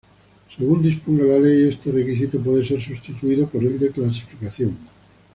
[0.57, 4.75] Según disponga la Ley, este requisito puede ser sustituido por el de clasificación.